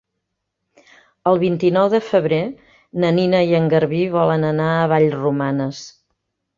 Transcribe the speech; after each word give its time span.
El 1.31 1.37
vint-i-nou 1.43 1.91
de 1.97 2.01
febrer 2.07 2.41
na 3.05 3.13
Nina 3.21 3.45
i 3.53 3.57
en 3.61 3.71
Garbí 3.77 4.03
volen 4.19 4.51
anar 4.53 4.75
a 4.83 4.93
Vallromanes. 4.97 5.89